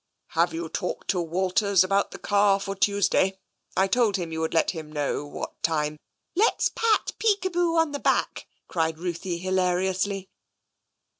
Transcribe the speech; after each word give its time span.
Have 0.29 0.51
you 0.51 0.67
talked 0.67 1.09
to 1.11 1.21
Walters 1.21 1.83
about 1.83 2.09
the 2.09 2.17
car 2.17 2.59
for 2.59 2.73
Tuesday? 2.73 3.37
I 3.77 3.85
told 3.85 4.15
him 4.15 4.31
you 4.31 4.39
would 4.41 4.51
let 4.51 4.71
him 4.71 4.91
know 4.91 5.27
what 5.27 5.61
time" 5.61 5.99
"Let's 6.35 6.69
pat 6.69 7.11
Peekaboo 7.19 7.77
on 7.77 7.91
the 7.91 7.99
back," 7.99 8.47
cried 8.67 8.97
Ruthie 8.97 9.37
hilariously. 9.37 10.27